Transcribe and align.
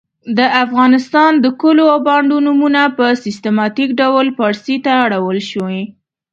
د 0.37 0.39
افغانستان 0.63 1.31
د 1.43 1.45
کلو 1.61 1.83
او 1.93 1.99
بانډو 2.07 2.37
نومونه 2.45 2.81
په 2.97 3.05
سیستماتیک 3.23 3.89
ډول 4.01 4.27
پاړسي 4.37 4.75
ته 4.85 4.91
اړول 5.05 5.37
سوي. 5.51 5.83